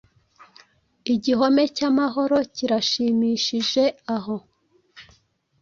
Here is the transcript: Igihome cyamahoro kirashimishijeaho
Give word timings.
Igihome 1.13 1.63
cyamahoro 1.75 2.37
kirashimishijeaho 2.55 4.35